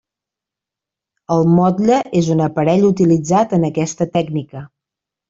El 1.35 1.43
motlle 1.57 1.99
és 2.21 2.31
un 2.37 2.41
aparell 2.45 2.87
utilitzat 2.87 3.55
en 3.59 3.69
aquesta 3.69 4.09
tècnica. 4.17 4.65